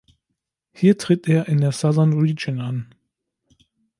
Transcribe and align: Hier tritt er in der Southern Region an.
Hier 0.71 0.97
tritt 0.97 1.27
er 1.27 1.47
in 1.47 1.61
der 1.61 1.71
Southern 1.71 2.13
Region 2.13 2.59
an. 2.59 2.95